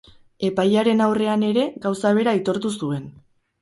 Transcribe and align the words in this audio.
Epailearen 0.47 1.05
aurrean 1.09 1.45
ere 1.51 1.69
gauza 1.87 2.17
bera 2.21 2.37
aitortu 2.37 2.77
zuen. 2.83 3.11